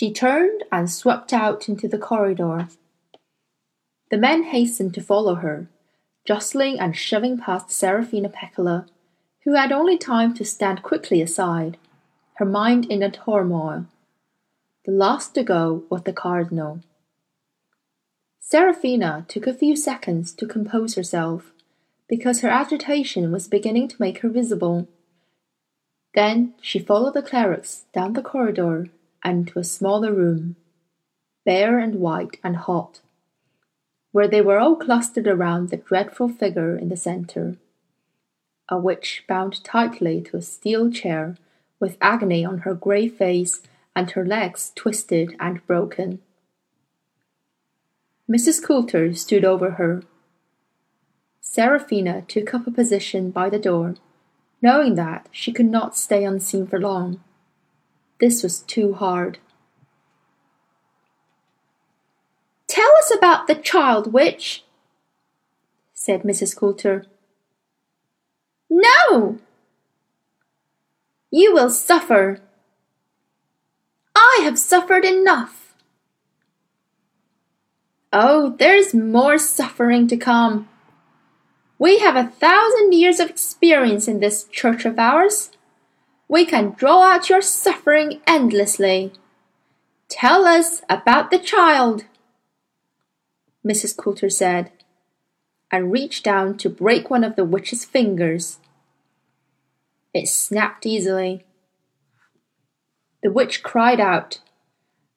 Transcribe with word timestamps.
She 0.00 0.10
turned 0.10 0.64
and 0.72 0.90
swept 0.90 1.30
out 1.30 1.68
into 1.68 1.86
the 1.86 1.98
corridor. 1.98 2.68
The 4.10 4.16
men 4.16 4.44
hastened 4.44 4.94
to 4.94 5.02
follow 5.02 5.34
her, 5.34 5.68
jostling 6.24 6.80
and 6.80 6.96
shoving 6.96 7.36
past 7.36 7.70
Serafina 7.70 8.30
Pekkala, 8.30 8.86
who 9.44 9.56
had 9.56 9.72
only 9.72 9.98
time 9.98 10.32
to 10.36 10.44
stand 10.46 10.82
quickly 10.82 11.20
aside, 11.20 11.76
her 12.36 12.46
mind 12.46 12.86
in 12.86 13.02
a 13.02 13.10
turmoil. 13.10 13.88
The 14.86 14.92
last 14.92 15.34
to 15.34 15.42
go 15.42 15.84
was 15.90 16.04
the 16.04 16.14
cardinal. 16.14 16.80
Serafina 18.38 19.26
took 19.28 19.46
a 19.46 19.52
few 19.52 19.76
seconds 19.76 20.32
to 20.32 20.46
compose 20.46 20.94
herself, 20.94 21.52
because 22.08 22.40
her 22.40 22.48
agitation 22.48 23.30
was 23.30 23.48
beginning 23.48 23.88
to 23.88 24.00
make 24.00 24.20
her 24.20 24.30
visible. 24.30 24.88
Then 26.14 26.54
she 26.62 26.78
followed 26.78 27.12
the 27.12 27.20
clerics 27.20 27.84
down 27.92 28.14
the 28.14 28.22
corridor 28.22 28.88
and 29.24 29.48
to 29.48 29.58
a 29.58 29.64
smaller 29.64 30.12
room, 30.12 30.56
bare 31.44 31.78
and 31.78 31.96
white 31.96 32.38
and 32.42 32.56
hot, 32.56 33.00
where 34.12 34.28
they 34.28 34.40
were 34.40 34.58
all 34.58 34.76
clustered 34.76 35.26
around 35.26 35.68
the 35.68 35.76
dreadful 35.76 36.28
figure 36.28 36.76
in 36.76 36.88
the 36.88 36.96
centre, 36.96 37.56
a 38.68 38.78
witch 38.78 39.24
bound 39.28 39.62
tightly 39.64 40.20
to 40.20 40.36
a 40.36 40.42
steel 40.42 40.90
chair 40.90 41.36
with 41.80 41.98
agony 42.00 42.44
on 42.44 42.58
her 42.58 42.74
grey 42.74 43.08
face 43.08 43.62
and 43.96 44.12
her 44.12 44.24
legs 44.24 44.72
twisted 44.74 45.34
and 45.40 45.66
broken. 45.66 46.20
Mrs. 48.30 48.62
Coulter 48.62 49.12
stood 49.14 49.44
over 49.44 49.72
her. 49.72 50.02
Serafina 51.40 52.22
took 52.22 52.54
up 52.54 52.66
a 52.66 52.70
position 52.70 53.32
by 53.32 53.50
the 53.50 53.58
door, 53.58 53.96
knowing 54.62 54.94
that 54.94 55.26
she 55.32 55.52
could 55.52 55.66
not 55.66 55.96
stay 55.96 56.24
unseen 56.24 56.66
for 56.66 56.78
long. 56.78 57.20
This 58.20 58.42
was 58.42 58.60
too 58.60 58.92
hard. 58.94 59.38
Tell 62.66 62.90
us 62.98 63.12
about 63.16 63.46
the 63.46 63.54
child 63.54 64.12
witch, 64.12 64.62
said 65.94 66.22
Mrs. 66.22 66.54
Coulter. 66.54 67.06
No! 68.68 69.38
You 71.30 71.52
will 71.54 71.70
suffer. 71.70 72.40
I 74.14 74.40
have 74.42 74.58
suffered 74.58 75.04
enough. 75.04 75.74
Oh, 78.12 78.54
there's 78.58 78.92
more 78.92 79.38
suffering 79.38 80.08
to 80.08 80.16
come. 80.16 80.68
We 81.78 82.00
have 82.00 82.16
a 82.16 82.28
thousand 82.28 82.92
years 82.92 83.18
of 83.18 83.30
experience 83.30 84.06
in 84.06 84.20
this 84.20 84.44
church 84.44 84.84
of 84.84 84.98
ours. 84.98 85.50
We 86.30 86.46
can 86.46 86.74
draw 86.78 87.02
out 87.02 87.28
your 87.28 87.42
suffering 87.42 88.20
endlessly. 88.24 89.12
Tell 90.08 90.46
us 90.46 90.80
about 90.88 91.32
the 91.32 91.40
child, 91.40 92.04
Mrs. 93.66 93.96
Coulter 93.96 94.30
said, 94.30 94.70
and 95.72 95.90
reached 95.90 96.24
down 96.24 96.56
to 96.58 96.70
break 96.70 97.10
one 97.10 97.24
of 97.24 97.34
the 97.34 97.44
witch's 97.44 97.84
fingers. 97.84 98.58
It 100.14 100.28
snapped 100.28 100.86
easily. 100.86 101.44
The 103.24 103.32
witch 103.32 103.64
cried 103.64 103.98
out, 103.98 104.38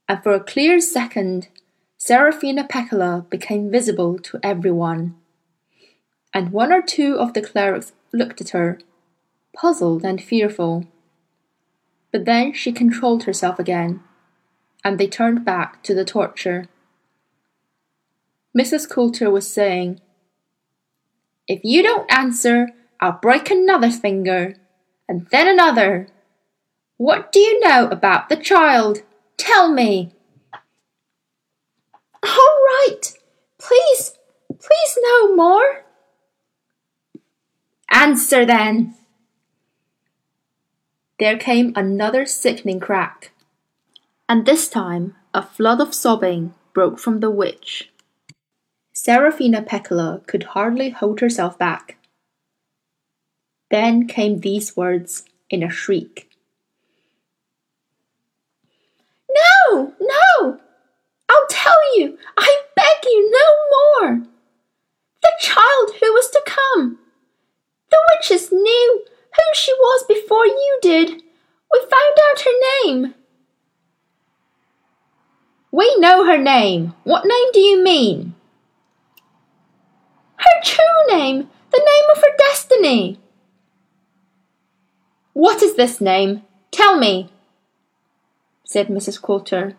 and 0.09 0.23
for 0.23 0.33
a 0.33 0.43
clear 0.43 0.79
second 0.79 1.47
Serafina 1.95 2.63
Pekkala 2.63 3.29
became 3.29 3.69
visible 3.69 4.17
to 4.17 4.39
everyone, 4.41 5.13
and 6.33 6.51
one 6.51 6.73
or 6.73 6.81
two 6.81 7.19
of 7.19 7.35
the 7.35 7.41
clerics 7.43 7.93
looked 8.11 8.41
at 8.41 8.49
her, 8.49 8.79
puzzled 9.55 10.03
and 10.03 10.19
fearful. 10.19 10.87
But 12.13 12.25
then 12.25 12.53
she 12.53 12.71
controlled 12.71 13.23
herself 13.23 13.57
again, 13.57 14.01
and 14.83 14.99
they 14.99 15.07
turned 15.07 15.43
back 15.43 15.81
to 15.83 15.95
the 15.95 16.05
torture. 16.05 16.69
Mrs. 18.57 18.87
Coulter 18.87 19.31
was 19.31 19.51
saying, 19.51 19.99
If 21.47 21.61
you 21.63 21.81
don't 21.81 22.09
answer, 22.13 22.69
I'll 23.01 23.19
break 23.19 23.49
another 23.49 23.89
finger, 23.89 24.55
and 25.09 25.27
then 25.31 25.47
another. 25.47 26.07
What 26.97 27.31
do 27.31 27.39
you 27.39 27.59
know 27.59 27.87
about 27.87 28.29
the 28.29 28.37
child? 28.37 29.01
Tell 29.35 29.73
me. 29.73 30.13
All 32.21 32.55
right. 32.67 33.01
Please, 33.59 34.13
please 34.49 34.97
no 35.01 35.35
more. 35.35 35.83
Answer 37.89 38.45
then. 38.45 38.93
There 41.19 41.37
came 41.37 41.73
another 41.75 42.25
sickening 42.25 42.79
crack, 42.79 43.31
and 44.27 44.45
this 44.45 44.67
time 44.67 45.15
a 45.33 45.43
flood 45.43 45.79
of 45.79 45.93
sobbing 45.93 46.53
broke 46.73 46.99
from 46.99 47.19
the 47.19 47.29
witch. 47.29 47.91
Serafina 48.93 49.61
Pekkala 49.61 50.25
could 50.25 50.43
hardly 50.43 50.89
hold 50.89 51.19
herself 51.19 51.57
back. 51.57 51.97
Then 53.69 54.07
came 54.07 54.39
these 54.39 54.75
words 54.75 55.23
in 55.49 55.61
a 55.61 55.69
shriek. 55.69 56.29
No, 59.29 59.93
no! 59.99 60.59
I'll 61.29 61.47
tell 61.49 61.97
you, 61.97 62.17
I 62.37 62.61
beg 62.75 63.05
you 63.05 63.31
no 63.31 64.07
more! 64.07 64.23
The 65.21 65.31
child 65.39 65.91
who 65.99 66.13
was 66.13 66.29
to 66.31 66.41
come! 66.45 66.99
The 67.89 67.99
witches 68.15 68.51
knew 68.51 69.05
who 69.35 69.43
she 69.53 69.73
was 69.73 70.05
before 70.07 70.45
you 70.45 70.79
did. 70.81 71.09
We 71.71 71.79
found 71.79 72.17
out 72.29 72.41
her 72.41 72.85
name. 72.85 73.15
We 75.71 75.95
know 75.97 76.25
her 76.25 76.37
name. 76.37 76.93
What 77.03 77.25
name 77.25 77.51
do 77.51 77.59
you 77.59 77.83
mean? 77.83 78.35
Her 80.37 80.61
true 80.63 81.17
name, 81.17 81.49
the 81.71 81.79
name 81.79 82.05
of 82.15 82.21
her 82.21 82.35
destiny. 82.37 83.19
What 85.33 85.63
is 85.63 85.75
this 85.75 85.99
name? 85.99 86.43
Tell 86.69 86.97
me, 86.97 87.31
said 88.63 88.87
Mrs. 88.87 89.19
Coulter. 89.19 89.75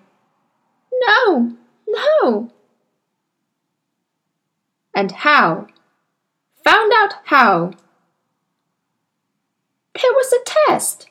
No, 0.93 1.53
no. 1.89 2.51
And 4.95 5.13
how? 5.13 5.69
Found 6.65 6.93
out 6.93 7.15
how? 7.25 7.73
There 9.95 10.13
was 10.13 10.33
a 10.33 10.71
test. 10.71 11.09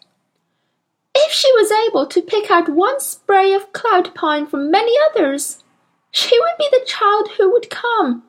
If 1.16 1.32
she 1.32 1.52
was 1.54 1.72
able 1.88 2.06
to 2.08 2.22
pick 2.22 2.52
out 2.52 2.70
one 2.70 3.00
spray 3.00 3.54
of 3.54 3.72
cloud 3.72 4.14
pine 4.14 4.48
from 4.48 4.72
many 4.72 4.94
others, 5.10 5.64
she 6.12 6.40
would 6.40 6.58
be 6.58 6.68
the 6.72 6.86
child 6.86 7.30
who 7.38 7.52
would 7.52 7.70
come. 7.70 8.24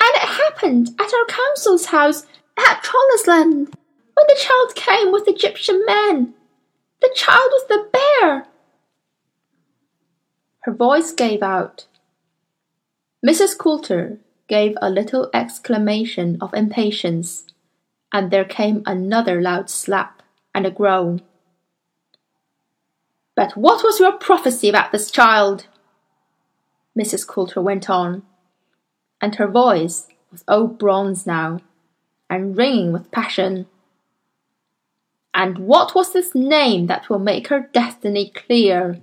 And 0.00 0.10
it 0.14 0.28
happened 0.28 0.90
at 1.00 1.12
our 1.12 1.26
consul's 1.26 1.86
house 1.86 2.26
at 2.56 2.82
Trollesund, 2.82 3.72
when 4.14 4.26
the 4.26 4.38
child 4.38 4.74
came 4.74 5.12
with 5.12 5.26
gyptian 5.26 5.86
men. 5.86 6.34
The 7.00 7.12
child 7.14 7.50
was 7.50 7.66
the 7.68 7.88
bear. 7.92 8.46
Her 10.60 10.72
voice 10.74 11.12
gave 11.12 11.42
out. 11.42 11.86
Mrs. 13.24 13.56
Coulter 13.56 14.18
gave 14.48 14.76
a 14.80 14.90
little 14.90 15.30
exclamation 15.32 16.38
of 16.40 16.54
impatience 16.54 17.44
and 18.12 18.30
there 18.30 18.44
came 18.44 18.82
another 18.86 19.40
loud 19.40 19.68
slap 19.70 20.22
and 20.54 20.66
a 20.66 20.70
groan. 20.70 21.22
But 23.36 23.56
what 23.56 23.84
was 23.84 24.00
your 24.00 24.12
prophecy 24.12 24.68
about 24.68 24.90
this 24.92 25.10
child? 25.10 25.66
Mrs. 26.98 27.26
Coulter 27.26 27.62
went 27.62 27.88
on, 27.88 28.22
and 29.20 29.36
her 29.36 29.46
voice 29.46 30.08
was 30.32 30.44
old 30.48 30.78
bronze 30.78 31.26
now, 31.26 31.60
and 32.28 32.56
ringing 32.56 32.92
with 32.92 33.10
passion. 33.10 33.66
And 35.32 35.58
what 35.58 35.94
was 35.94 36.12
this 36.12 36.34
name 36.34 36.86
that 36.88 37.08
will 37.08 37.20
make 37.20 37.48
her 37.48 37.70
destiny 37.72 38.32
clear? 38.34 39.00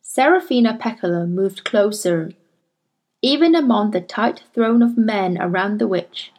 Serafina 0.00 0.78
Pekkala 0.78 1.28
moved 1.28 1.64
closer, 1.64 2.32
even 3.20 3.54
among 3.54 3.90
the 3.90 4.00
tight 4.00 4.44
throng 4.54 4.82
of 4.82 4.96
men 4.96 5.38
around 5.40 5.78
the 5.78 5.88
witch, 5.88 6.30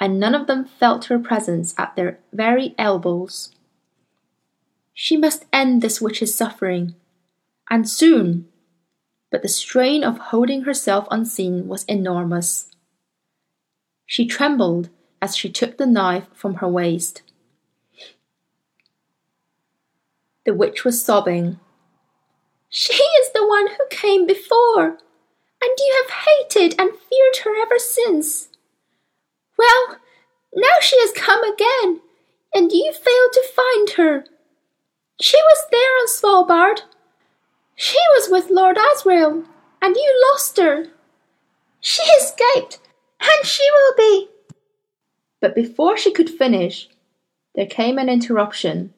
and 0.00 0.18
none 0.18 0.34
of 0.34 0.46
them 0.46 0.64
felt 0.64 1.06
her 1.06 1.18
presence 1.18 1.74
at 1.78 1.94
their 1.96 2.18
very 2.32 2.74
elbows. 2.78 3.54
She 4.92 5.16
must 5.16 5.44
end 5.52 5.82
this 5.82 6.00
witch's 6.00 6.34
suffering, 6.34 6.94
and 7.68 7.88
soon, 7.88 8.48
but 9.30 9.42
the 9.42 9.48
strain 9.48 10.04
of 10.04 10.18
holding 10.18 10.62
herself 10.62 11.06
unseen 11.10 11.66
was 11.66 11.84
enormous. 11.84 12.70
She 14.06 14.26
trembled 14.26 14.90
as 15.20 15.36
she 15.36 15.50
took 15.50 15.78
the 15.78 15.86
knife 15.86 16.26
from 16.32 16.54
her 16.56 16.68
waist. 16.68 17.22
The 20.44 20.54
witch 20.54 20.84
was 20.84 21.02
sobbing. 21.02 21.58
She 22.68 22.92
is 22.92 23.32
the 23.32 23.46
one 23.46 23.68
who 23.68 23.86
came 23.90 24.26
before, 24.26 24.86
and 24.86 25.70
you 25.78 26.02
have 26.02 26.24
hated 26.26 26.78
and 26.78 26.90
feared 26.90 27.36
her 27.44 27.62
ever 27.62 27.78
since. 27.78 28.48
Well, 29.58 29.98
now 30.54 30.76
she 30.80 30.98
has 31.00 31.12
come 31.12 31.42
again, 31.44 32.00
and 32.54 32.72
you 32.72 32.92
failed 32.92 33.32
to 33.32 33.48
find 33.54 33.90
her. 33.90 34.24
She 35.20 35.36
was 35.36 35.66
there 35.70 35.80
on 36.00 36.08
Svalbard. 36.08 36.82
She 37.76 37.98
was 38.16 38.28
with 38.30 38.50
Lord 38.50 38.76
Asriel, 38.76 39.44
and 39.82 39.96
you 39.96 40.28
lost 40.30 40.58
her. 40.58 40.86
She 41.80 42.02
escaped, 42.02 42.78
and 43.20 43.46
she 43.46 43.68
will 43.70 43.96
be. 43.96 44.28
But 45.40 45.54
before 45.54 45.96
she 45.96 46.12
could 46.12 46.30
finish, 46.30 46.88
there 47.54 47.66
came 47.66 47.98
an 47.98 48.08
interruption. 48.08 48.94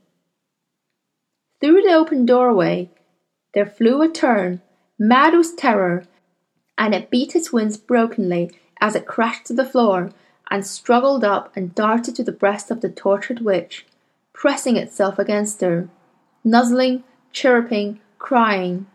Through 1.60 1.82
the 1.82 1.92
open 1.92 2.26
doorway 2.26 2.90
there 3.54 3.66
flew 3.66 4.02
a 4.02 4.08
tern, 4.08 4.60
mad 4.98 5.34
with 5.34 5.56
terror, 5.56 6.04
and 6.76 6.94
it 6.94 7.10
beat 7.10 7.34
its 7.34 7.52
wings 7.52 7.78
brokenly 7.78 8.50
as 8.80 8.94
it 8.94 9.06
crashed 9.06 9.46
to 9.46 9.54
the 9.54 9.64
floor 9.64 10.10
and 10.50 10.66
struggled 10.66 11.24
up 11.24 11.54
and 11.56 11.74
darted 11.74 12.14
to 12.16 12.24
the 12.24 12.32
breast 12.32 12.70
of 12.70 12.80
the 12.80 12.88
tortured 12.88 13.40
witch, 13.40 13.86
pressing 14.32 14.76
itself 14.76 15.18
against 15.18 15.60
her, 15.60 15.88
nuzzling, 16.44 17.04
chirruping, 17.32 18.00
crying. 18.18 18.86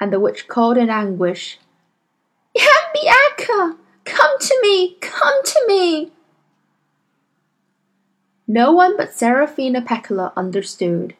And 0.00 0.12
the 0.12 0.20
witch 0.20 0.48
called 0.48 0.76
in 0.76 0.90
anguish, 0.90 1.58
Yambe-Akka, 2.56 3.76
come 4.04 4.38
to 4.38 4.58
me, 4.62 4.96
come 5.00 5.42
to 5.44 5.64
me. 5.66 6.12
No 8.46 8.72
one 8.72 8.96
but 8.96 9.12
Serafina 9.12 9.80
Pekkala 9.80 10.34
understood. 10.36 11.14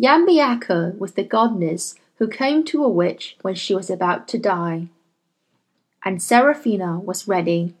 Yambe-Akka 0.00 0.94
was 0.98 1.12
the 1.12 1.24
goddess 1.24 1.96
who 2.18 2.28
came 2.28 2.64
to 2.64 2.84
a 2.84 2.88
witch 2.88 3.36
when 3.42 3.54
she 3.54 3.74
was 3.74 3.90
about 3.90 4.26
to 4.28 4.38
die. 4.38 4.88
And 6.04 6.22
Serafina 6.22 6.98
was 6.98 7.28
ready. 7.28 7.74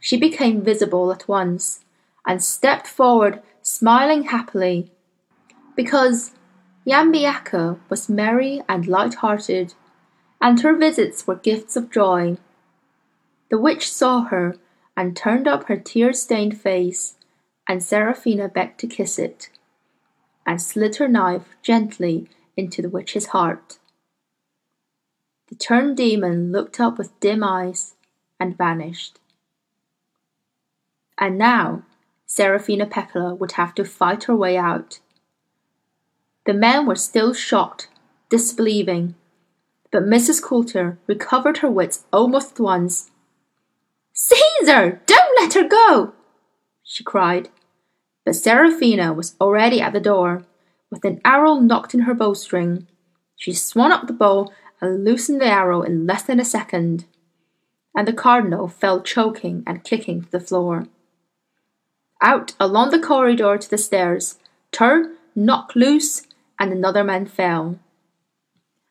She 0.00 0.16
became 0.16 0.62
visible 0.62 1.10
at 1.12 1.28
once 1.28 1.84
and 2.26 2.42
stepped 2.42 2.86
forward, 2.86 3.42
smiling 3.62 4.24
happily, 4.24 4.90
because 5.74 6.32
Yambe-Akka 6.84 7.78
was 7.88 8.08
merry 8.08 8.62
and 8.68 8.86
light-hearted, 8.86 9.74
and 10.40 10.60
her 10.60 10.76
visits 10.76 11.26
were 11.26 11.34
gifts 11.34 11.76
of 11.76 11.90
joy. 11.90 12.36
The 13.50 13.58
witch 13.58 13.90
saw 13.90 14.22
her 14.22 14.56
and 14.96 15.16
turned 15.16 15.48
up 15.48 15.64
her 15.64 15.76
tear-stained 15.76 16.60
face, 16.60 17.16
and 17.68 17.82
Serafina 17.82 18.48
begged 18.48 18.78
to 18.80 18.86
kiss 18.86 19.18
it 19.18 19.50
and 20.46 20.62
slid 20.62 20.96
her 20.96 21.08
knife 21.08 21.56
gently 21.62 22.26
into 22.56 22.80
the 22.80 22.88
witch's 22.88 23.26
heart. 23.26 23.78
The 25.48 25.54
tern 25.54 25.94
daemon 25.94 26.52
looked 26.52 26.80
up 26.80 26.96
with 26.96 27.18
dim 27.20 27.44
eyes 27.44 27.94
and 28.40 28.56
vanished. 28.56 29.18
And 31.18 31.38
now 31.38 31.82
Serafina 32.26 32.86
Pekkala 32.86 33.36
would 33.38 33.52
have 33.52 33.74
to 33.76 33.84
fight 33.84 34.24
her 34.24 34.36
way 34.36 34.56
out. 34.56 35.00
The 36.46 36.54
men 36.54 36.86
were 36.86 36.96
still 36.96 37.34
shocked, 37.34 37.88
disbelieving, 38.30 39.14
but 39.90 40.04
Mrs. 40.04 40.42
Coulter 40.42 40.98
recovered 41.06 41.58
her 41.58 41.70
wits 41.70 42.04
almost 42.12 42.52
at 42.52 42.60
once. 42.60 43.10
Caesar, 44.12 45.00
don't 45.06 45.40
let 45.40 45.54
her 45.54 45.68
go! 45.68 46.12
she 46.82 47.04
cried 47.04 47.50
but 48.28 48.36
Serafina 48.36 49.10
was 49.10 49.34
already 49.40 49.80
at 49.80 49.94
the 49.94 50.00
door, 50.00 50.44
with 50.90 51.02
an 51.06 51.18
arrow 51.24 51.54
nocked 51.54 51.94
in 51.94 52.00
her 52.00 52.12
bowstring. 52.12 52.86
She 53.36 53.54
swung 53.54 53.90
up 53.90 54.06
the 54.06 54.12
bow 54.12 54.52
and 54.82 55.02
loosened 55.02 55.40
the 55.40 55.46
arrow 55.46 55.80
in 55.80 56.06
less 56.06 56.24
than 56.24 56.38
a 56.38 56.44
second, 56.44 57.06
and 57.96 58.06
the 58.06 58.12
cardinal 58.12 58.68
fell 58.68 59.00
choking 59.00 59.62
and 59.66 59.82
kicking 59.82 60.20
to 60.20 60.30
the 60.30 60.40
floor. 60.40 60.88
Out 62.20 62.54
along 62.58 62.90
the 62.90 62.98
corridor 62.98 63.56
to 63.58 63.70
the 63.70 63.78
stairs, 63.78 64.38
turn, 64.72 65.16
nock 65.34 65.74
loose, 65.74 66.22
and 66.58 66.72
another 66.72 67.04
man 67.04 67.26
fell. 67.26 67.78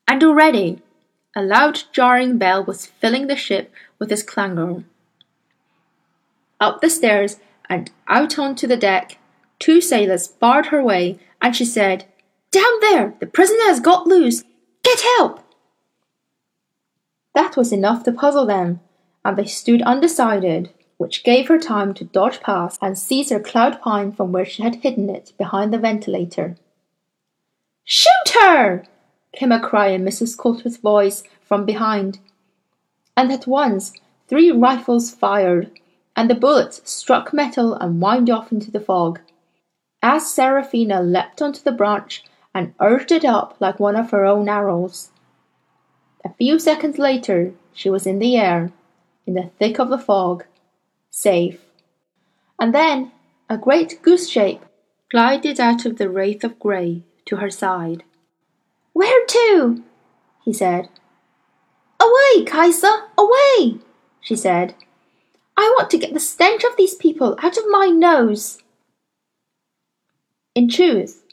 And 0.06 0.24
already 0.24 0.80
a 1.36 1.42
loud 1.42 1.82
jarring 1.92 2.38
bell 2.38 2.64
was 2.64 2.86
filling 2.86 3.26
the 3.26 3.36
ship 3.36 3.72
with 3.98 4.10
its 4.10 4.22
clangor. 4.22 4.84
Up 6.58 6.80
the 6.80 6.90
stairs 6.90 7.38
and 7.68 7.90
out 8.08 8.38
onto 8.38 8.66
the 8.66 8.76
deck 8.76 9.18
Two 9.58 9.80
sailors 9.80 10.28
barred 10.28 10.66
her 10.66 10.82
way, 10.82 11.18
and 11.42 11.54
she 11.54 11.64
said, 11.64 12.06
Down 12.50 12.80
there! 12.80 13.14
The 13.18 13.26
prisoner 13.26 13.64
has 13.64 13.80
got 13.80 14.06
loose! 14.06 14.44
Get 14.82 15.00
help! 15.00 15.40
That 17.34 17.56
was 17.56 17.72
enough 17.72 18.04
to 18.04 18.12
puzzle 18.12 18.46
them, 18.46 18.80
and 19.24 19.36
they 19.36 19.46
stood 19.46 19.82
undecided, 19.82 20.70
which 20.98 21.24
gave 21.24 21.48
her 21.48 21.58
time 21.58 21.94
to 21.94 22.04
dodge 22.04 22.40
past 22.40 22.78
and 22.82 22.98
seize 22.98 23.30
her 23.30 23.40
cloud 23.40 23.80
pine 23.80 24.12
from 24.12 24.30
where 24.30 24.44
she 24.44 24.62
had 24.62 24.76
hidden 24.76 25.08
it 25.08 25.32
behind 25.38 25.72
the 25.72 25.78
ventilator. 25.78 26.56
Shoot 27.84 28.34
her! 28.40 28.84
came 29.32 29.52
a 29.52 29.60
cry 29.60 29.88
in 29.88 30.04
Mrs. 30.04 30.36
Coulter's 30.36 30.76
voice 30.76 31.22
from 31.40 31.64
behind, 31.64 32.18
and 33.16 33.32
at 33.32 33.46
once 33.46 33.92
three 34.26 34.50
rifles 34.50 35.10
fired, 35.10 35.70
and 36.14 36.28
the 36.28 36.34
bullets 36.34 36.82
struck 36.84 37.32
metal 37.32 37.72
and 37.74 38.00
whined 38.00 38.28
off 38.28 38.52
into 38.52 38.70
the 38.70 38.80
fog 38.80 39.20
as 40.02 40.32
Serafina 40.32 41.02
leapt 41.02 41.42
onto 41.42 41.62
the 41.62 41.72
branch 41.72 42.24
and 42.54 42.74
urged 42.80 43.10
it 43.10 43.24
up 43.24 43.56
like 43.60 43.80
one 43.80 43.96
of 43.96 44.10
her 44.10 44.24
own 44.24 44.48
arrows. 44.48 45.10
A 46.24 46.32
few 46.34 46.58
seconds 46.58 46.98
later 46.98 47.52
she 47.72 47.90
was 47.90 48.06
in 48.06 48.18
the 48.18 48.36
air, 48.36 48.72
in 49.26 49.34
the 49.34 49.50
thick 49.58 49.78
of 49.78 49.88
the 49.88 49.98
fog, 49.98 50.44
safe. 51.18 51.58
And 52.60 52.72
then 52.72 53.10
a 53.50 53.58
great 53.58 54.00
goose 54.02 54.28
shape 54.28 54.62
glided 55.10 55.58
out 55.58 55.84
of 55.84 55.98
the 55.98 56.08
wraith 56.08 56.44
of 56.44 56.58
grey 56.60 57.02
to 57.24 57.36
her 57.36 57.50
side. 57.50 58.04
Where 58.92 59.26
to? 59.26 59.82
he 60.44 60.52
said. 60.52 60.88
Away, 62.00 62.44
Kaisa, 62.44 63.08
away, 63.18 63.78
she 64.20 64.36
said. 64.36 64.76
I 65.56 65.74
want 65.76 65.90
to 65.90 65.98
get 65.98 66.14
the 66.14 66.20
stench 66.20 66.62
of 66.62 66.76
these 66.76 66.94
people 66.94 67.36
out 67.42 67.56
of 67.56 67.64
my 67.68 67.86
nose. 67.86 68.62
In 70.54 70.68
truth, 70.68 71.24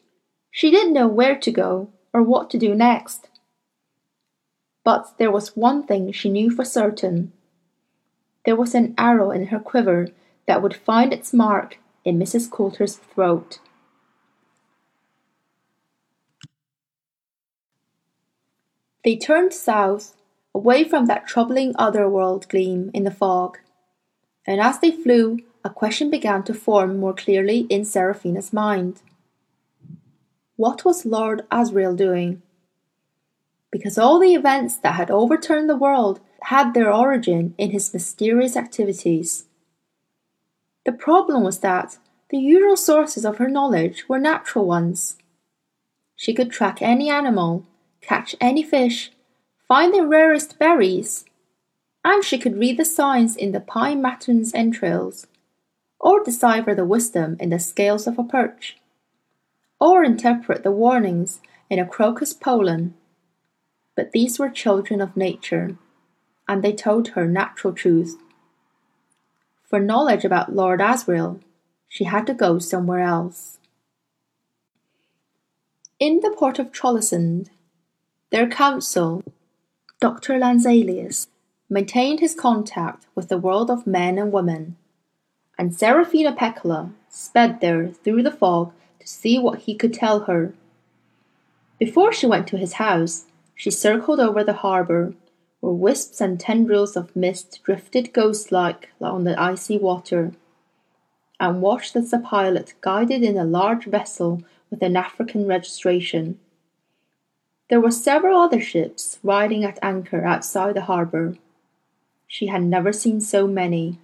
she 0.50 0.72
didn't 0.72 0.94
know 0.94 1.08
where 1.08 1.38
to 1.38 1.52
go 1.52 1.90
or 2.12 2.24
what 2.24 2.50
to 2.50 2.58
do 2.58 2.74
next. 2.74 3.30
But 4.84 5.18
there 5.20 5.32
was 5.32 5.56
one 5.56 5.84
thing 5.84 6.12
she 6.12 6.30
knew 6.30 6.50
for 6.50 6.66
certain. 6.66 7.34
There 8.46 8.56
was 8.56 8.76
an 8.76 8.94
arrow 8.98 9.32
in 9.32 9.48
her 9.48 9.60
quiver 9.60 10.10
that 10.48 10.62
would 10.62 10.76
find 10.76 11.12
its 11.12 11.34
mark 11.34 11.80
in 12.04 12.20
Mrs. 12.20 12.50
Coulter's 12.50 12.96
throat. 12.96 13.60
They 19.04 19.16
turned 19.16 19.54
south, 19.54 20.16
away 20.54 20.84
from 20.84 21.06
that 21.06 21.28
troubling 21.28 21.76
otherworld 21.78 22.48
gleam 22.50 22.90
in 22.94 23.04
the 23.04 23.12
fog, 23.12 23.60
and 24.48 24.62
as 24.62 24.80
they 24.80 24.92
flew, 24.92 25.40
a 25.64 25.70
question 25.70 26.10
began 26.10 26.44
to 26.44 26.54
form 26.54 27.00
more 27.00 27.14
clearly 27.14 27.62
in 27.70 27.86
Serafina's 27.86 28.54
mind. 28.54 29.02
What 30.56 30.86
was 30.86 31.06
Lord 31.06 31.46
Asriel 31.52 31.96
doing? 31.96 32.42
Because 33.72 33.98
all 33.98 34.20
the 34.20 34.36
events 34.36 34.78
that 34.78 34.96
had 34.96 35.12
overturned 35.12 35.68
the 35.68 35.76
world 35.76 36.20
had 36.46 36.74
their 36.74 36.94
origin 36.94 37.54
in 37.58 37.72
his 37.72 37.94
mysterious 37.94 38.56
activities. 38.56 39.46
The 40.86 40.92
problem 40.92 41.44
was 41.44 41.60
that 41.60 41.98
the 42.30 42.38
usual 42.38 42.78
sources 42.78 43.26
of 43.26 43.38
her 43.38 43.50
knowledge 43.50 44.08
were 44.08 44.20
natural 44.20 44.66
ones. 44.66 45.18
She 46.16 46.34
could 46.34 46.52
track 46.52 46.82
any 46.82 47.10
animal, 47.10 47.66
catch 48.02 48.36
any 48.40 48.64
fish, 48.64 49.12
find 49.68 49.94
the 49.94 50.06
rarest 50.06 50.60
berries, 50.60 51.26
and 52.04 52.24
she 52.24 52.38
could 52.38 52.58
read 52.58 52.78
the 52.78 52.86
signs 52.86 53.36
in 53.36 53.52
the 53.52 53.60
pine 53.60 54.02
marten's 54.02 54.54
entrails, 54.54 55.28
or 56.00 56.24
decipher 56.24 56.76
the 56.76 56.86
wisdom 56.86 57.38
in 57.40 57.50
the 57.50 57.60
scales 57.60 58.06
of 58.06 58.20
a 58.20 58.24
perch 58.24 58.78
or 59.80 60.04
interpret 60.04 60.64
the 60.64 60.72
warnings 60.72 61.42
in 61.70 61.80
a 61.80 61.86
crocus 61.86 62.34
pollen. 62.34 62.94
But 63.96 64.12
these 64.12 64.40
were 64.40 64.50
children 64.50 65.02
of 65.02 65.18
nature, 65.18 65.78
and 66.48 66.64
they 66.64 66.74
told 66.74 67.10
her 67.10 67.28
natural 67.28 67.74
truth. 67.74 68.18
For 69.64 69.80
knowledge 69.80 70.24
about 70.24 70.56
Lord 70.56 70.80
Asriel, 70.80 71.42
she 71.88 72.04
had 72.04 72.28
to 72.28 72.34
go 72.34 72.60
somewhere 72.60 73.02
else. 73.02 73.58
In 76.00 76.20
the 76.20 76.32
port 76.32 76.60
of 76.60 76.72
Trollesund, 76.72 77.50
their 78.30 78.48
consul, 78.48 79.24
Dr. 80.00 80.38
Lanselius, 80.38 81.28
maintained 81.70 82.20
his 82.20 82.36
contact 82.36 83.06
with 83.16 83.30
the 83.30 83.38
world 83.38 83.72
of 83.72 83.88
men 83.88 84.18
and 84.18 84.32
women, 84.32 84.76
and 85.58 85.74
Serafina 85.74 86.34
Pekkala 86.34 86.92
sped 87.10 87.62
there 87.62 87.88
through 87.88 88.24
the 88.24 88.32
fog 88.32 88.74
to 89.00 89.08
see 89.08 89.40
what 89.40 89.60
he 89.60 89.74
could 89.74 89.94
tell 89.94 90.22
her. 90.22 90.54
Before 91.80 92.12
she 92.12 92.28
went 92.28 92.48
to 92.48 92.58
his 92.58 92.74
house, 92.74 93.26
she 93.56 93.72
circled 93.72 94.20
over 94.20 94.44
the 94.44 94.54
harbour, 94.54 95.14
where 95.66 95.74
wisps 95.74 96.22
and 96.22 96.40
tendrils 96.40 96.96
of 96.96 97.16
mist 97.16 97.60
drifted 97.64 98.14
ghost-like 98.14 98.90
on 99.02 99.24
the 99.24 99.42
icy 99.42 99.80
water, 99.80 100.32
and 101.40 101.60
watched 101.60 101.96
as 101.96 102.12
the 102.12 102.20
pilot 102.20 102.76
guided 102.82 103.24
in 103.24 103.36
a 103.36 103.44
large 103.44 103.86
vessel 103.86 104.44
with 104.70 104.84
an 104.84 104.96
African 104.96 105.48
registration. 105.48 106.38
There 107.68 107.82
were 107.82 107.90
several 107.90 108.40
other 108.40 108.62
ships 108.62 109.18
riding 109.24 109.64
at 109.64 109.80
anchor 109.82 110.24
outside 110.24 110.76
the 110.76 110.82
harbour. 110.82 111.36
She 112.28 112.46
had 112.46 112.62
never 112.62 112.94
seen 112.94 113.20
so 113.20 113.48
many. 113.48 113.98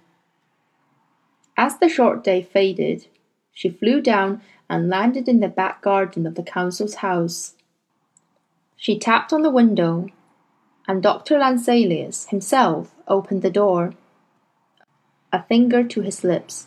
As 1.56 1.78
the 1.78 1.88
short 1.88 2.24
day 2.24 2.42
faded, 2.42 3.06
she 3.52 3.70
flew 3.70 4.00
down 4.00 4.42
and 4.68 4.88
landed 4.88 5.28
in 5.28 5.38
the 5.38 5.46
back 5.46 5.80
garden 5.80 6.26
of 6.26 6.34
the 6.34 6.42
consul's 6.42 6.96
house. 6.96 7.54
She 8.76 8.98
tapped 8.98 9.32
on 9.32 9.42
the 9.42 9.50
window, 9.50 10.08
and 10.88 11.02
Dr. 11.02 11.38
Lanselius 11.38 12.28
himself 12.28 12.94
opened 13.06 13.42
the 13.42 13.50
door, 13.50 13.94
a 15.32 15.42
finger 15.42 15.84
to 15.84 16.00
his 16.00 16.24
lips. 16.24 16.66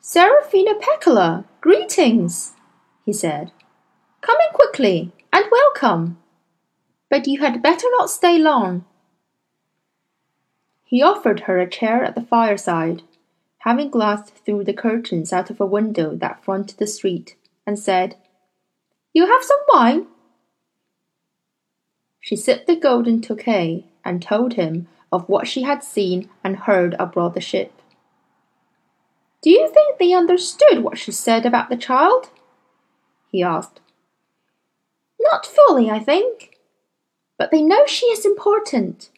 Serafina 0.00 0.74
Pekkala, 0.74 1.44
greetings, 1.60 2.54
he 3.04 3.12
said. 3.12 3.52
Come 4.20 4.36
in 4.40 4.52
quickly, 4.52 5.12
and 5.32 5.44
welcome. 5.50 6.18
But 7.08 7.26
you 7.26 7.40
had 7.40 7.62
better 7.62 7.86
not 7.92 8.10
stay 8.10 8.38
long. 8.38 8.84
He 10.84 11.02
offered 11.02 11.40
her 11.40 11.58
a 11.58 11.70
chair 11.70 12.04
at 12.04 12.14
the 12.14 12.22
fireside, 12.22 13.02
having 13.58 13.90
glanced 13.90 14.34
through 14.44 14.64
the 14.64 14.74
curtains 14.74 15.32
out 15.32 15.50
of 15.50 15.60
a 15.60 15.66
window 15.66 16.16
that 16.16 16.42
fronted 16.42 16.78
the 16.78 16.86
street, 16.86 17.36
and 17.66 17.78
said, 17.78 18.16
You 19.12 19.26
have 19.26 19.44
some 19.44 19.60
wine? 19.72 20.06
She 22.20 22.36
sipped 22.36 22.66
the 22.66 22.76
golden 22.76 23.20
Tokay 23.20 23.84
and 24.04 24.22
told 24.22 24.54
him 24.54 24.88
of 25.10 25.28
what 25.28 25.48
she 25.48 25.62
had 25.62 25.82
seen 25.82 26.28
and 26.44 26.56
heard 26.56 26.94
aboard 26.98 27.34
the 27.34 27.40
ship. 27.40 27.72
Do 29.42 29.50
you 29.50 29.68
think 29.72 29.98
they 29.98 30.12
understood 30.12 30.82
what 30.82 30.98
she 30.98 31.12
said 31.12 31.46
about 31.46 31.70
the 31.70 31.76
child? 31.76 32.30
he 33.30 33.42
asked. 33.42 33.80
Not 35.18 35.46
fully, 35.46 35.90
I 35.90 35.98
think. 35.98 36.58
But 37.38 37.50
they 37.50 37.62
know 37.62 37.86
she 37.86 38.06
is 38.06 38.26
important. 38.26 39.10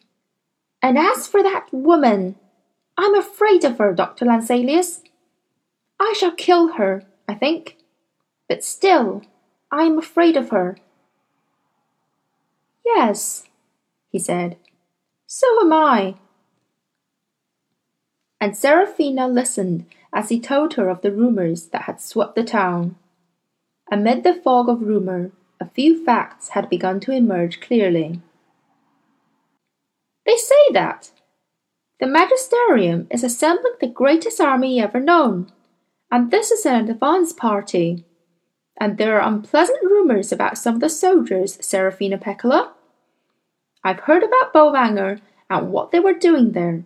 And 0.81 0.97
as 0.97 1.27
for 1.27 1.43
that 1.43 1.67
woman, 1.73 2.35
I'm 2.97 3.15
afraid 3.15 3.63
of 3.65 3.77
her, 3.79 3.93
Dr. 3.93 4.25
Lanselius. 4.25 5.01
I 5.99 6.13
shall 6.17 6.31
kill 6.31 6.73
her, 6.73 7.03
I 7.27 7.33
think. 7.33 7.77
But 8.47 8.63
still, 8.63 9.23
I 9.71 9.83
am 9.83 9.97
afraid 9.97 10.37
of 10.37 10.49
her. 10.49 10.77
Yes, 12.85 13.45
he 14.09 14.19
said. 14.19 14.57
So 15.25 15.47
am 15.61 15.73
I. 15.73 16.15
And 18.39 18.57
Serafina 18.57 19.27
listened 19.27 19.85
as 20.11 20.29
he 20.29 20.39
told 20.39 20.75
her 20.75 20.89
of 20.89 21.01
the 21.01 21.11
rumours 21.11 21.67
that 21.67 21.83
had 21.83 22.01
swept 22.01 22.35
the 22.35 22.43
town. 22.43 22.95
Amid 23.91 24.23
the 24.23 24.33
fog 24.33 24.69
of 24.69 24.81
rumour, 24.81 25.31
a 25.59 25.69
few 25.69 26.03
facts 26.03 26.49
had 26.49 26.69
begun 26.69 26.99
to 27.01 27.11
emerge 27.11 27.61
clearly. 27.61 28.21
They 30.25 30.37
say 30.37 30.71
that 30.71 31.11
the 31.99 32.07
magisterium 32.07 33.07
is 33.09 33.23
assembling 33.23 33.75
the 33.79 33.87
greatest 33.87 34.41
army 34.41 34.81
ever 34.81 34.99
known, 34.99 35.51
and 36.11 36.31
this 36.31 36.51
is 36.51 36.65
an 36.65 36.89
advance 36.89 37.33
party. 37.33 38.05
And 38.79 38.97
there 38.97 39.19
are 39.19 39.27
unpleasant 39.27 39.83
rumours 39.83 40.31
about 40.31 40.57
some 40.57 40.75
of 40.75 40.81
the 40.81 40.89
soldiers, 40.89 41.57
Serafina 41.61 42.17
Pekkala. 42.17 42.71
I've 43.83 44.01
heard 44.01 44.23
about 44.23 44.53
Bolvangar 44.53 45.21
and 45.49 45.71
what 45.71 45.91
they 45.91 45.99
were 45.99 46.13
doing 46.13 46.51
there, 46.51 46.83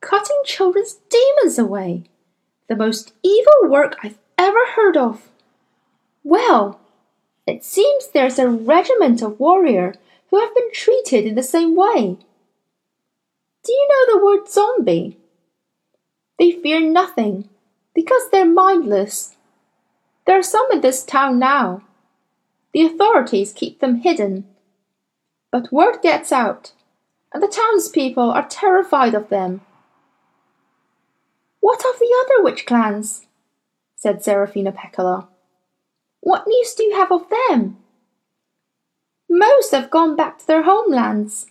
cutting 0.00 0.40
children's 0.44 0.98
daemons 1.10 1.58
away 1.58 2.04
the 2.68 2.76
most 2.76 3.12
evil 3.22 3.68
work 3.68 3.96
I've 4.02 4.18
ever 4.38 4.66
heard 4.74 4.96
of. 4.96 5.28
Well, 6.22 6.80
it 7.46 7.62
seems 7.64 8.08
there's 8.08 8.38
a 8.38 8.48
regiment 8.48 9.22
of 9.22 9.38
warrior 9.38 9.94
who 10.30 10.40
have 10.40 10.54
been 10.54 10.72
treated 10.72 11.26
in 11.26 11.34
the 11.34 11.42
same 11.42 11.76
way. 11.76 12.16
Do 13.62 13.72
you 13.72 13.88
know 13.88 14.18
the 14.18 14.24
word 14.24 14.48
zombie? 14.48 15.18
They 16.38 16.52
fear 16.52 16.80
nothing 16.80 17.48
because 17.94 18.30
they're 18.30 18.44
mindless. 18.44 19.36
There 20.26 20.38
are 20.38 20.42
some 20.42 20.66
in 20.72 20.80
this 20.80 21.04
town 21.04 21.38
now. 21.38 21.82
The 22.72 22.86
authorities 22.86 23.52
keep 23.52 23.80
them 23.80 23.96
hidden. 23.96 24.46
But 25.50 25.72
word 25.72 26.02
gets 26.02 26.32
out, 26.32 26.72
and 27.32 27.42
the 27.42 27.48
townspeople 27.48 28.30
are 28.30 28.48
terrified 28.48 29.14
of 29.14 29.28
them. 29.28 29.60
What 31.60 31.78
of 31.80 31.98
the 31.98 32.24
other 32.24 32.42
witch 32.42 32.66
clans? 32.66 33.26
said 33.96 34.22
Serafina 34.22 34.72
Pekkala. 34.72 35.28
What 36.20 36.46
news 36.46 36.74
do 36.74 36.84
you 36.84 36.96
have 36.96 37.12
of 37.12 37.26
them? 37.30 37.78
Most 39.28 39.72
have 39.72 39.90
gone 39.90 40.16
back 40.16 40.38
to 40.38 40.46
their 40.46 40.62
homelands. 40.62 41.46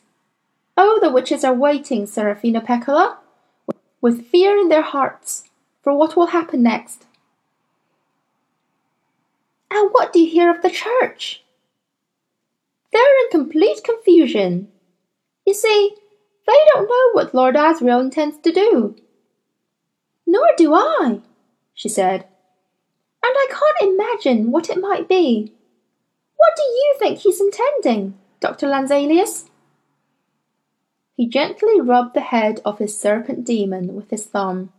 Oh, 0.75 0.99
the 1.01 1.11
witches 1.11 1.43
are 1.43 1.53
waiting, 1.53 2.05
Serafina 2.05 2.61
Pekkala, 2.61 3.17
with 4.01 4.27
fear 4.27 4.57
in 4.57 4.69
their 4.69 4.81
hearts 4.81 5.49
for 5.81 5.95
what 5.95 6.15
will 6.15 6.27
happen 6.27 6.63
next. 6.63 7.05
And 9.73 9.89
what 9.91 10.13
do 10.13 10.19
you 10.19 10.29
hear 10.29 10.51
of 10.51 10.61
the 10.61 10.69
church? 10.69 11.43
They're 12.91 13.23
in 13.23 13.31
complete 13.31 13.83
confusion. 13.83 14.67
You 15.47 15.55
see, 15.55 15.95
they 16.45 16.57
don't 16.73 16.87
know 16.87 17.11
what 17.13 17.33
Lord 17.33 17.55
Asriel 17.55 18.01
intends 18.01 18.37
to 18.37 18.51
do. 18.51 18.95
Nor 20.27 20.47
do 20.57 20.75
I, 20.75 21.21
she 21.73 21.89
said. 21.89 22.27
And 23.23 23.33
I 23.35 23.47
can't 23.49 23.93
imagine 23.93 24.51
what 24.51 24.69
it 24.69 24.79
might 24.79 25.09
be. 25.09 25.53
What 26.35 26.55
do 26.55 26.63
you 26.63 26.95
think 26.99 27.19
he's 27.19 27.41
intending, 27.41 28.19
Dr. 28.39 28.67
Lanselius? 28.67 29.49
He 31.15 31.27
gently 31.27 31.81
rubbed 31.81 32.13
the 32.13 32.21
head 32.21 32.59
of 32.63 32.77
his 32.77 32.99
serpent 32.99 33.43
daemon 33.43 33.95
with 33.95 34.11
his 34.11 34.25
thumb. 34.25 34.71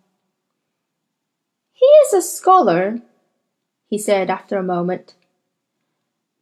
He 1.73 1.87
is 1.87 2.13
a 2.13 2.23
scholar, 2.23 3.01
he 3.95 3.99
said 3.99 4.29
after 4.29 4.59
a 4.59 4.71
moment. 4.77 5.15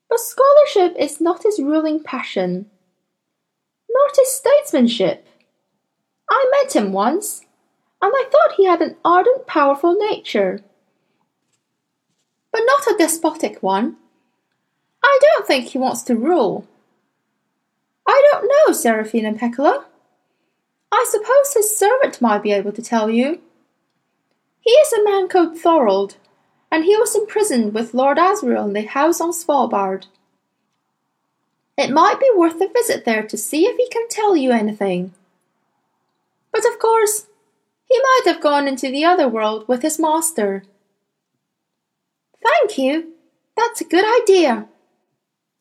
But 0.08 0.20
scholarship 0.20 0.96
is 0.98 1.20
not 1.20 1.42
his 1.42 1.60
ruling 1.60 2.02
passion, 2.02 2.70
nor 3.90 4.06
his 4.16 4.32
statesmanship. 4.32 5.28
I 6.30 6.50
met 6.50 6.74
him 6.74 6.94
once, 6.94 7.42
and 8.00 8.10
I 8.14 8.24
thought 8.32 8.56
he 8.56 8.64
had 8.64 8.80
an 8.80 8.96
ardent, 9.04 9.46
powerful 9.46 9.94
nature. 9.94 10.60
But 12.50 12.62
not 12.64 12.86
a 12.86 12.96
despotic 12.96 13.62
one. 13.62 13.96
I 15.04 15.18
don't 15.20 15.46
think 15.46 15.66
he 15.66 15.78
wants 15.78 16.02
to 16.04 16.16
rule. 16.16 16.66
I 18.08 18.30
don't 18.32 18.50
know, 18.50 18.72
Serafina 18.72 19.34
Pekkala. 19.34 19.84
I 20.90 21.06
suppose 21.10 21.52
his 21.52 21.76
servant 21.76 22.22
might 22.22 22.42
be 22.42 22.52
able 22.52 22.72
to 22.72 22.82
tell 22.82 23.10
you. 23.10 23.42
He 24.62 24.70
is 24.70 24.92
a 24.94 25.04
man 25.04 25.28
called 25.28 25.58
Thorold, 25.58 26.16
and 26.72 26.84
he 26.86 26.96
was 26.96 27.14
imprisoned 27.14 27.74
with 27.74 27.92
Lord 27.92 28.16
Asriel 28.16 28.64
in 28.64 28.72
the 28.72 28.86
house 28.86 29.20
on 29.20 29.32
Svalbard. 29.32 30.06
It 31.76 31.90
might 31.90 32.18
be 32.18 32.30
worth 32.34 32.60
a 32.62 32.68
visit 32.72 33.04
there 33.04 33.22
to 33.24 33.36
see 33.36 33.66
if 33.66 33.76
he 33.76 33.88
can 33.90 34.08
tell 34.08 34.34
you 34.34 34.52
anything. 34.52 35.12
But 36.50 36.64
of 36.64 36.78
course, 36.78 37.26
he 37.84 37.98
might 37.98 38.22
have 38.24 38.40
gone 38.40 38.66
into 38.66 38.90
the 38.90 39.04
other 39.04 39.28
world 39.28 39.68
with 39.68 39.82
his 39.82 39.98
master. 39.98 40.64
Thank 42.42 42.78
you. 42.78 43.12
That's 43.54 43.82
a 43.82 43.84
good 43.84 44.06
idea. 44.22 44.66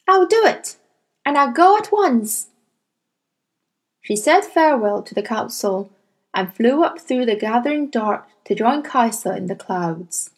I'll 0.07 0.25
do 0.25 0.45
it, 0.45 0.77
and 1.25 1.37
I'll 1.37 1.51
go 1.51 1.77
at 1.77 1.91
once. 1.91 2.47
She 4.01 4.15
said 4.15 4.41
farewell 4.41 5.01
to 5.03 5.13
the 5.13 5.21
consul 5.21 5.91
and 6.33 6.53
flew 6.53 6.83
up 6.83 7.01
through 7.01 7.25
the 7.25 7.35
gathering 7.35 7.89
dark 7.89 8.27
to 8.45 8.55
join 8.55 8.81
Kaisa 8.81 9.35
in 9.35 9.47
the 9.47 9.55
clouds. 9.55 10.30